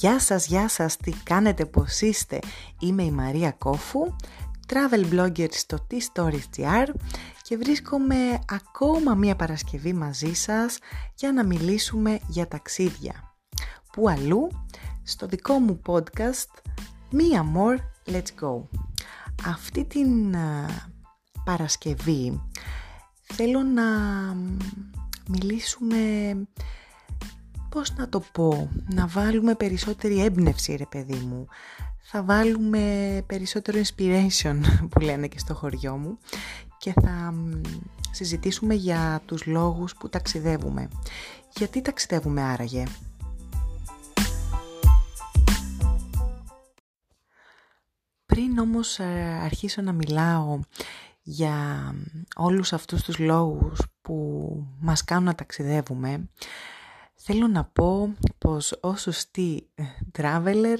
[0.00, 2.38] Γεια σας, γεια σας, τι κάνετε, πώς είστε.
[2.78, 4.16] Είμαι η Μαρία Κόφου,
[4.66, 6.88] travel blogger στο T-Stories.gr
[7.42, 10.78] και βρίσκομαι ακόμα μία Παρασκευή μαζί σας
[11.14, 13.14] για να μιλήσουμε για ταξίδια.
[13.92, 14.48] Που αλλού,
[15.02, 16.62] στο δικό μου podcast
[17.10, 17.78] Μία More,
[18.12, 18.62] Let's Go.
[19.46, 20.36] Αυτή την
[21.44, 22.42] Παρασκευή
[23.22, 23.84] θέλω να
[25.28, 25.98] μιλήσουμε
[27.70, 31.46] πώς να το πω, να βάλουμε περισσότερη έμπνευση ρε παιδί μου.
[32.00, 32.82] Θα βάλουμε
[33.26, 36.18] περισσότερο inspiration που λένε και στο χωριό μου
[36.78, 37.34] και θα
[38.10, 40.88] συζητήσουμε για τους λόγους που ταξιδεύουμε.
[41.56, 42.84] Γιατί ταξιδεύουμε άραγε;
[48.26, 50.60] Πριν όμως ε, αρχίσω να μιλάω
[51.22, 51.94] για
[52.36, 54.16] όλους αυτούς τους λόγους που
[54.80, 56.28] μας κάνουν να ταξιδεύουμε,
[57.22, 59.82] Θέλω να πω πως ως σωστή ε,
[60.18, 60.76] traveler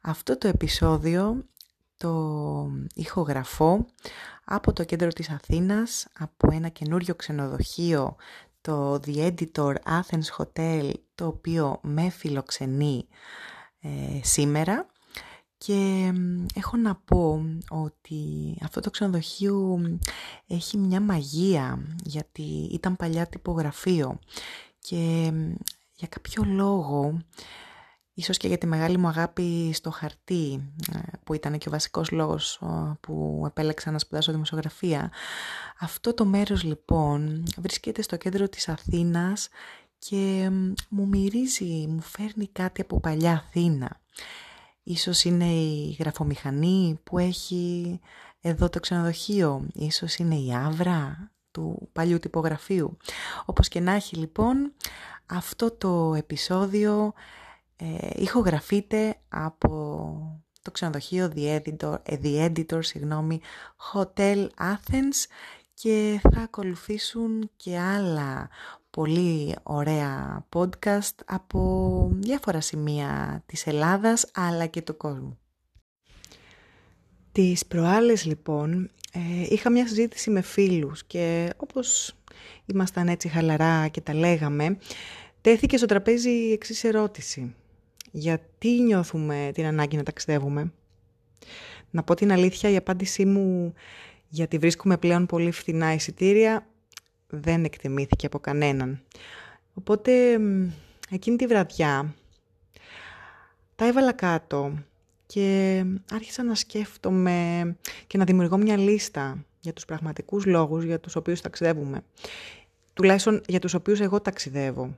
[0.00, 1.44] αυτό το επεισόδιο
[1.96, 3.86] το ηχογραφώ
[4.44, 8.16] από το κέντρο της Αθήνας, από ένα καινούριο ξενοδοχείο,
[8.60, 13.06] το The Editor Athens Hotel, το οποίο με φιλοξενεί
[13.80, 13.88] ε,
[14.22, 14.86] σήμερα.
[15.58, 16.12] Και
[16.54, 19.80] έχω να πω ότι αυτό το ξενοδοχείο
[20.46, 24.18] έχει μια μαγεία, γιατί ήταν παλιά τυπογραφείο
[24.88, 25.32] και
[25.92, 27.20] για κάποιο λόγο,
[28.14, 32.10] ίσως και για τη μεγάλη μου αγάπη στο χαρτί, ε, που ήταν και ο βασικός
[32.10, 32.60] λόγος
[33.00, 35.12] που επέλεξα να σπουδάσω δημοσιογραφία,
[35.78, 39.48] αυτό το μέρος λοιπόν βρίσκεται στο κέντρο της Αθήνας
[39.98, 40.50] και
[40.88, 44.00] μου μυρίζει, μου φέρνει κάτι από παλιά Αθήνα.
[44.82, 48.00] Ίσως είναι η γραφομηχανή που έχει
[48.40, 52.96] εδώ το ξενοδοχείο, ίσως είναι η άβρα του παλιού τυπογραφείου.
[53.44, 54.72] Όπως και να έχει λοιπόν,
[55.26, 57.12] αυτό το επεισόδιο
[57.76, 63.40] ε, ηχογραφείται από το ξενοδοχείο The Editor, ε, The Editor συγγνώμη,
[63.92, 65.26] Hotel Athens
[65.74, 68.48] και θα ακολουθήσουν και άλλα
[68.90, 75.38] πολύ ωραία podcast από διάφορα σημεία της Ελλάδας αλλά και του κόσμου.
[77.32, 82.16] Τις προάλλες λοιπόν ε, είχα μια συζήτηση με φίλους και όπως
[82.66, 84.78] ήμασταν έτσι χαλαρά και τα λέγαμε,
[85.40, 87.54] τέθηκε στο τραπέζι η εξής ερώτηση.
[88.10, 90.72] Γιατί νιώθουμε την ανάγκη να ταξιδεύουμε;
[91.90, 93.74] Να πω την αλήθεια, η απάντησή μου
[94.28, 96.66] γιατί βρίσκουμε πλέον πολύ φθηνά εισιτήρια
[97.26, 99.02] δεν εκτιμήθηκε από κανέναν.
[99.74, 100.40] Οπότε
[101.10, 102.14] εκείνη τη βραδιά
[103.76, 104.78] τα έβαλα κάτω
[105.26, 107.76] και άρχισα να σκέφτομαι
[108.06, 112.04] και να δημιουργώ μια λίστα για τους πραγματικούς λόγους για τους οποίους ταξιδεύουμε.
[112.94, 114.96] Τουλάχιστον για τους οποίους εγώ ταξιδεύω.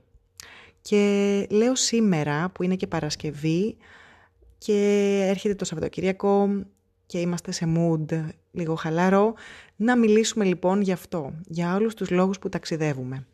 [0.83, 3.77] Και λέω σήμερα που είναι και Παρασκευή
[4.59, 4.75] και
[5.28, 6.65] έρχεται το Σαββατοκύριακο
[7.06, 9.34] και είμαστε σε mood λίγο χαλαρό,
[9.77, 13.27] να μιλήσουμε λοιπόν για αυτό, για όλους τους λόγους που ταξιδεύουμε.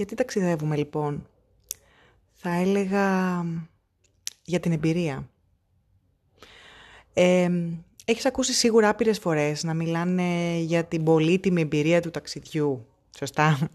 [0.00, 1.26] Γιατί ταξιδεύουμε λοιπόν;
[2.34, 3.44] Θα έλεγα
[4.42, 5.28] για την εμπειρία.
[7.12, 7.50] Ε,
[8.04, 12.86] έχεις ακούσει σίγουρα άπειρες φορές να μιλάνε για την πολύτιμη εμπειρία του ταξιδιού.
[13.18, 13.70] Σωστά.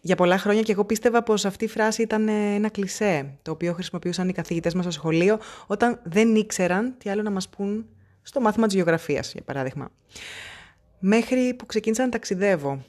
[0.00, 3.72] Για πολλά χρόνια και εγώ πίστευα πως αυτή η φράση ήταν ένα κλισέ, το οποίο
[3.72, 7.86] χρησιμοποιούσαν οι καθηγητές μας στο σχολείο όταν δεν ήξεραν τι άλλο να μας πούν
[8.22, 9.90] στο μάθημα της γεωγραφίας, για παράδειγμα.
[10.98, 12.84] Μέχρι που ξεκίνησα να ταξιδεύω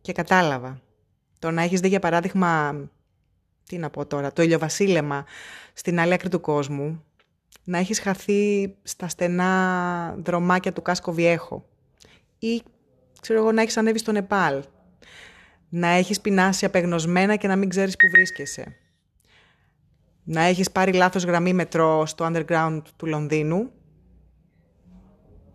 [0.00, 0.80] και κατάλαβα
[1.40, 2.80] το να έχεις δει για παράδειγμα,
[3.68, 5.24] τι να πω τώρα, το ηλιοβασίλεμα
[5.72, 7.04] στην άλλη άκρη του κόσμου,
[7.64, 11.68] να έχεις χαθεί στα στενά δρομάκια του Κάσκο Βιέχο
[12.38, 12.62] ή
[13.20, 14.62] ξέρω εγώ να έχεις ανέβει στο Νεπάλ,
[15.68, 18.76] να έχεις πεινάσει απεγνωσμένα και να μην ξέρεις που βρίσκεσαι.
[20.24, 23.70] Να έχεις πάρει λάθος γραμμή μετρό στο underground του Λονδίνου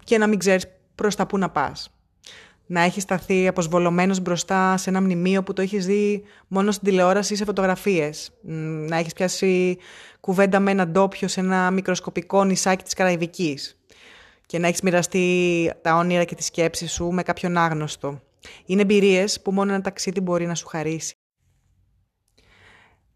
[0.04, 1.95] και να μην ξέρεις προς τα πού να πας
[2.66, 7.34] να έχεις σταθεί αποσβολωμένος μπροστά σε ένα μνημείο που το έχεις δει μόνο στην τηλεόραση
[7.34, 8.32] ή σε φωτογραφίες.
[8.88, 9.78] Να έχεις πιάσει
[10.20, 13.80] κουβέντα με έναν ντόπιο σε ένα μικροσκοπικό νησάκι της Καραϊβικής
[14.46, 18.22] και να έχεις μοιραστεί τα όνειρα και τις σκέψεις σου με κάποιον άγνωστο.
[18.66, 21.14] Είναι εμπειρίες που μόνο ένα ταξίδι μπορεί να σου χαρίσει.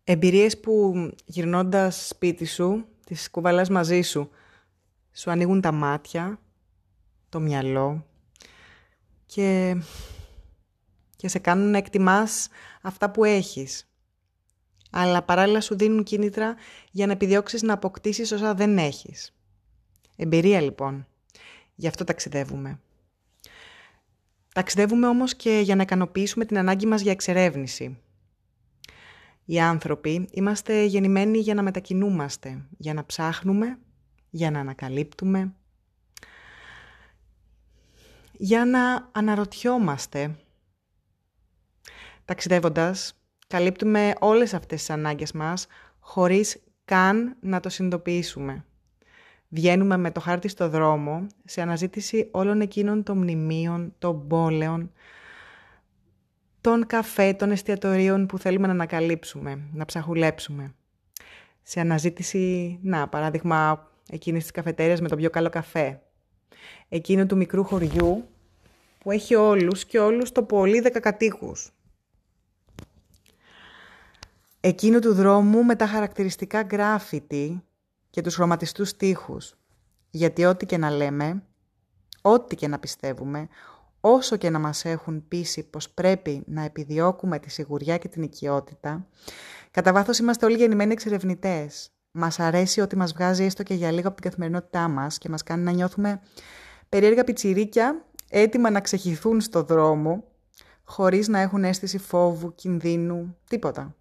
[0.04, 0.94] Εμπειρίες που
[1.25, 4.30] γυρνώντας σπίτι σου, τις κουβαλάς μαζί σου,
[5.13, 6.40] σου ανοίγουν τα μάτια,
[7.30, 8.06] το μυαλό,
[9.29, 9.77] και,
[11.15, 12.47] και σε κάνουν να εκτιμάς
[12.81, 13.91] αυτά που έχεις.
[14.91, 16.55] Αλλά παράλληλα σου δίνουν κίνητρα
[16.91, 19.35] για να επιδιώξεις να αποκτήσεις όσα δεν έχεις.
[20.15, 21.07] Εμπειρία λοιπόν.
[21.75, 22.79] Γι' αυτό ταξιδεύουμε.
[24.53, 27.97] Ταξιδεύουμε όμως και για να ικανοποιήσουμε την ανάγκη μας για εξερεύνηση.
[29.45, 33.79] Οι άνθρωποι είμαστε γεννημένοι για να μετακινούμαστε, για να ψάχνουμε,
[34.29, 35.53] για να ανακαλύπτουμε,
[38.41, 40.36] για να αναρωτιόμαστε.
[42.25, 43.13] Ταξιδεύοντας,
[43.47, 45.68] καλύπτουμε όλες αυτές τις ανάγκες μας
[46.00, 48.65] χωρίς καν να το συνειδητοποιήσουμε.
[49.47, 54.91] Βγαίνουμε με το χάρτη στο δρόμο σε αναζήτηση όλων εκείνων των μνημείων, των πόλεων,
[56.62, 60.75] των καφέ, των εστιατορίων που θέλουμε να ανακαλύψουμε, να ψαχουλέψουμε.
[61.62, 66.01] Σε αναζήτηση, να, παράδειγμα, εκείνης της καφετέριας με το πιο καλό καφέ.
[66.90, 68.28] Εκείνο του μικρού χωριού
[69.00, 71.74] που έχει όλους και όλους το πολύ δεκακατοίκους.
[74.60, 77.63] Εκείνο του δρόμου με τα χαρακτηριστικά γκράφιτι
[78.10, 79.57] και τους χρωματιστούς τείχους.
[80.10, 81.44] Γιατί ό,τι και να λέμε,
[82.22, 83.48] ό,τι και να πιστεύουμε,
[84.01, 89.07] όσο και να μας έχουν πείσει πως πρέπει να επιδιώκουμε τη σιγουριά και την οικειότητα,
[89.72, 91.92] κατά βάθος είμαστε όλοι γεννημένοι εξερευνητές.
[92.11, 95.44] Μας αρέσει ότι μας βγάζει έστω και για λίγο από την καθημερινότητά μας και μας
[95.44, 96.21] κάνει να νιώθουμε
[96.89, 100.23] περίεργα πιτσιρίκια έτοιμα να ξεχυθούν στο δρόμο,
[100.83, 103.95] χωρίς να έχουν αίσθηση φόβου, κινδύνου, τίποτα.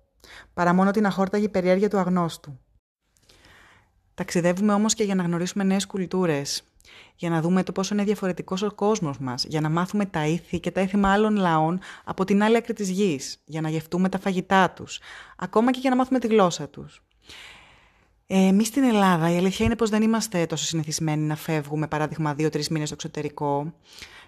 [0.55, 2.59] Παρά μόνο την αχόρταγη περιέργεια του αγνώστου.
[4.15, 6.63] Ταξιδεύουμε όμως και για να γνωρίσουμε νέες κουλτούρες,
[7.17, 10.61] για να δούμε το πόσο είναι διαφορετικός ο κόσμος μας, για να μάθουμε τα ήθη
[10.61, 14.19] και τα έθιμα άλλων λαών από την άλλη άκρη της γης, για να γευτούμε τα
[14.19, 15.01] φαγητά τους,
[15.37, 17.03] ακόμα και για να μάθουμε τη γλώσσα τους.
[18.31, 22.35] Ε, Εμείς στην Ελλάδα η αλήθεια είναι πως δεν είμαστε τόσο συνηθισμένοι να φεύγουμε παράδειγμα
[22.35, 23.73] δύο-τρεις μήνες στο εξωτερικό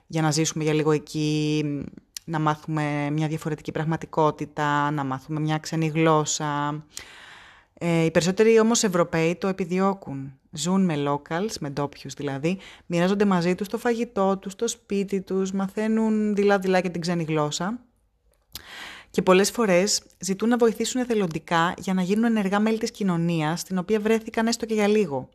[0.06, 1.64] για να ζήσουμε για λίγο εκεί,
[2.24, 6.82] να μάθουμε μια διαφορετική πραγματικότητα, να μάθουμε μια ξένη γλώσσα.
[7.74, 10.32] Ε, οι περισσότεροι όμως Ευρωπαίοι το επιδιώκουν.
[10.50, 15.52] Ζουν με locals, με ντόπιους δηλαδή, μοιράζονται μαζί τους το φαγητό τους, το σπίτι τους,
[15.52, 17.78] μαθαίνουν δειλά-δειλά και την ξένη γλώσσα.
[19.10, 23.78] Και πολλές φορές ζητούν να βοηθήσουν εθελοντικά για να γίνουν ενεργά μέλη της κοινωνίας, στην
[23.78, 25.28] οποία βρέθηκαν έστω και για λίγο.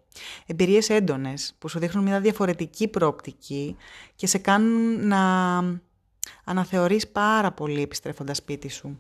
[0.46, 3.76] Εμπειρίες έντονες, που σου δείχνουν μια διαφορετική προοπτική
[4.16, 5.58] και σε κάνουν να
[6.44, 9.00] αναθεωρείς πάρα πολύ επιστρέφοντας σπίτι σου.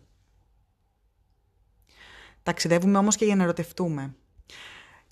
[2.44, 4.16] Ταξιδεύουμε όμως και για να ερωτευτούμε.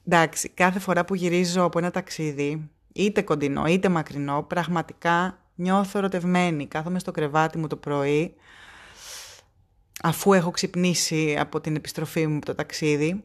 [0.06, 6.68] Εντάξει, κάθε φορά που γυρίζω από ένα ταξίδι, είτε κοντινό είτε μακρινό, πραγματικά νιώθω ερωτευμένη.
[6.68, 8.36] Κάθομαι στο κρεβάτι μου το πρωί,
[10.05, 13.23] αφού έχω ξυπνήσει από την επιστροφή μου από το ταξίδι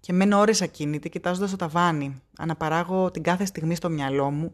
[0.00, 2.22] και μένω ώρες ακίνητη κοιτάζοντας το ταβάνι.
[2.38, 4.52] Αναπαράγω την κάθε στιγμή στο μυαλό μου.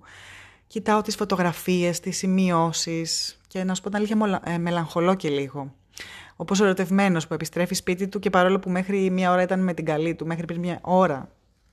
[0.66, 5.74] Κοιτάω τις φωτογραφίες, τις σημειώσεις και να σου πω την αλήθεια ε, μελαγχολώ και λίγο.
[6.36, 9.74] Όπως ο ερωτευμένος που επιστρέφει σπίτι του και παρόλο που μέχρι μία ώρα ήταν με
[9.74, 11.30] την καλή του, μέχρι πριν μία ώρα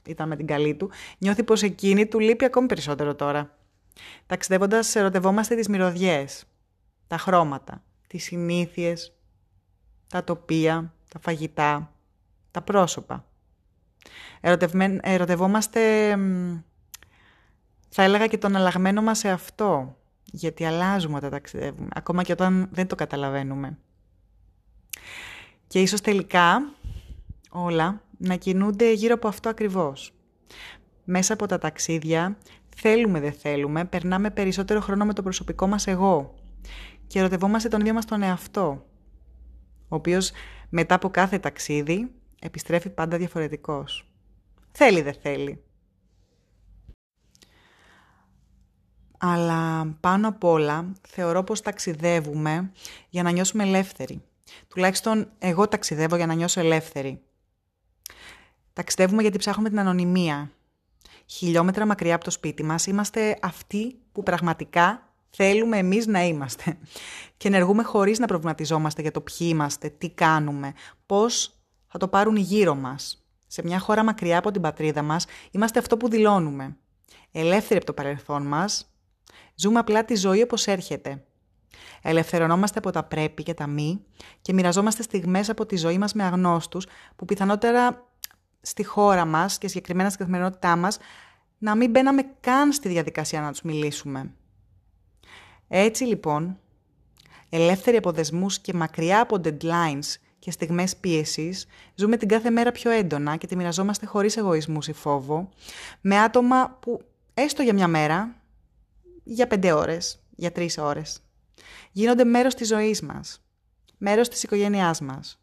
[0.07, 3.57] ήταν με την καλή του, νιώθει πως εκείνη του λείπει ακόμη περισσότερο τώρα.
[4.25, 6.43] Ταξιδεύοντας, ερωτευόμαστε τις μυρωδιές,
[7.07, 9.13] τα χρώματα, τις συνήθειες,
[10.13, 11.93] τα τοπία, τα φαγητά,
[12.51, 13.25] τα πρόσωπα.
[15.01, 16.15] Ερωτευόμαστε,
[17.89, 22.69] θα έλεγα και τον αλλαγμένο μας σε αυτό, γιατί αλλάζουμε όταν ταξιδεύουμε, ακόμα και όταν
[22.71, 23.77] δεν το καταλαβαίνουμε.
[25.67, 26.73] Και ίσως τελικά
[27.49, 30.13] όλα να κινούνται γύρω από αυτό ακριβώς.
[31.03, 32.37] Μέσα από τα ταξίδια,
[32.75, 36.33] θέλουμε δεν θέλουμε, περνάμε περισσότερο χρόνο με το προσωπικό μας εγώ
[37.07, 38.85] και ερωτευόμαστε τον ίδιο μας τον εαυτό,
[39.93, 40.31] ο οποίος
[40.69, 44.09] μετά από κάθε ταξίδι επιστρέφει πάντα διαφορετικός.
[44.71, 45.63] Θέλει δεν θέλει.
[49.17, 52.71] Αλλά πάνω απ' όλα θεωρώ πως ταξιδεύουμε
[53.09, 54.21] για να νιώσουμε ελεύθεροι.
[54.67, 57.21] Τουλάχιστον εγώ ταξιδεύω για να νιώσω ελεύθερη.
[58.73, 60.51] Ταξιδεύουμε γιατί ψάχνουμε την ανωνυμία.
[61.25, 66.77] Χιλιόμετρα μακριά από το σπίτι μας είμαστε αυτοί που πραγματικά θέλουμε εμείς να είμαστε.
[67.37, 70.73] Και ενεργούμε χωρίς να προβληματιζόμαστε για το ποιοι είμαστε, τι κάνουμε,
[71.05, 73.25] πώς θα το πάρουν γύρω μας.
[73.47, 76.77] Σε μια χώρα μακριά από την πατρίδα μας είμαστε αυτό που δηλώνουμε.
[77.31, 78.93] Ελεύθεροι από το παρελθόν μας,
[79.55, 81.23] ζούμε απλά τη ζωή όπως έρχεται.
[82.01, 84.05] Ελευθερωνόμαστε από τα πρέπει και τα μη
[84.41, 88.07] και μοιραζόμαστε στιγμές από τη ζωή μας με αγνώστους που πιθανότερα
[88.61, 90.97] στη χώρα μας και συγκεκριμένα στην καθημερινότητά μας
[91.57, 94.33] να μην μπαίναμε καν στη διαδικασία να τους μιλήσουμε.
[95.75, 96.59] Έτσι λοιπόν,
[97.49, 101.65] ελεύθεροι από δεσμούς και μακριά από deadlines και στιγμές πίεσης,
[101.95, 105.49] ζούμε την κάθε μέρα πιο έντονα και τη μοιραζόμαστε χωρίς εγωισμούς ή φόβο,
[106.01, 107.01] με άτομα που
[107.33, 108.35] έστω για μια μέρα,
[109.23, 111.19] για πέντε ώρες, για τρεις ώρες,
[111.91, 113.41] γίνονται μέρος της ζωής μας,
[113.97, 115.41] μέρος της οικογένειάς μας.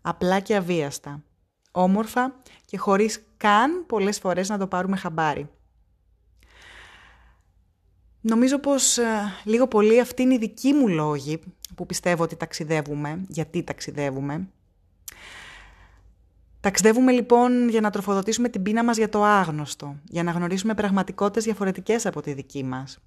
[0.00, 1.22] Απλά και αβίαστα,
[1.70, 2.34] όμορφα
[2.64, 5.48] και χωρίς καν πολλές φορές να το πάρουμε χαμπάρι.
[8.20, 11.40] Νομίζω πως ε, λίγο πολύ αυτή είναι η δική μου λόγη
[11.74, 14.48] που πιστεύω ότι ταξιδεύουμε, γιατί ταξιδεύουμε.
[16.60, 21.44] Ταξιδεύουμε λοιπόν για να τροφοδοτήσουμε την πείνα μας για το άγνωστο, για να γνωρίσουμε πραγματικότητες
[21.44, 22.98] διαφορετικές από τη δική μας,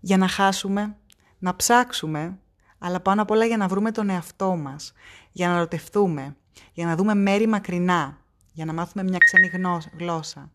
[0.00, 0.96] για να χάσουμε,
[1.38, 2.38] να ψάξουμε,
[2.78, 4.92] αλλά πάνω απ' όλα για να βρούμε τον εαυτό μας,
[5.32, 6.36] για να ρωτευτούμε,
[6.72, 8.18] για να δούμε μέρη μακρινά,
[8.52, 9.50] για να μάθουμε μια ξένη
[9.98, 10.52] γλώσσα,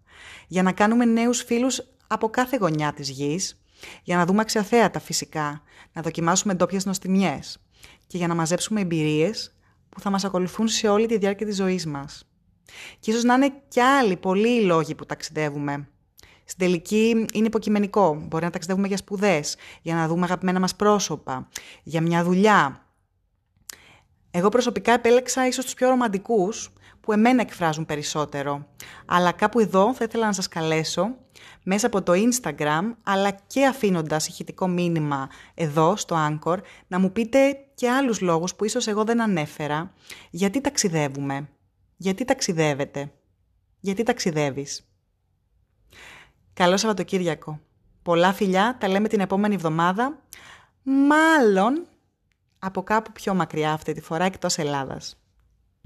[0.47, 3.60] για να κάνουμε νέους φίλους από κάθε γωνιά της γης,
[4.03, 5.61] για να δούμε αξιοθέατα φυσικά,
[5.93, 7.57] να δοκιμάσουμε ντόπιες νοστιμιές
[8.07, 9.55] και για να μαζέψουμε εμπειρίες
[9.89, 12.25] που θα μας ακολουθούν σε όλη τη διάρκεια της ζωής μας.
[12.99, 15.87] Και ίσως να είναι κι άλλοι πολλοί οι λόγοι που ταξιδεύουμε.
[16.45, 18.25] Στην τελική είναι υποκειμενικό.
[18.27, 21.47] Μπορεί να ταξιδεύουμε για σπουδές, για να δούμε αγαπημένα μας πρόσωπα,
[21.83, 22.85] για μια δουλειά.
[24.31, 28.67] Εγώ προσωπικά επέλεξα ίσως τους πιο ρομαντικούς, που εμένα εκφράζουν περισσότερο.
[29.05, 31.15] Αλλά κάπου εδώ θα ήθελα να σας καλέσω,
[31.63, 37.57] μέσα από το Instagram, αλλά και αφήνοντας ηχητικό μήνυμα εδώ στο Anchor, να μου πείτε
[37.73, 39.93] και άλλους λόγους που ίσως εγώ δεν ανέφερα,
[40.29, 41.49] γιατί ταξιδεύουμε,
[41.97, 43.11] γιατί ταξιδεύετε,
[43.79, 44.85] γιατί ταξιδεύεις;
[46.53, 47.59] Καλό Σαββατοκύριακο.
[48.01, 50.19] Πολλά φιλιά, τα λέμε την επόμενη εβδομάδα,
[50.83, 51.85] μάλλον
[52.59, 55.20] από κάπου πιο μακριά αυτή τη φορά εκτός Ελλάδας.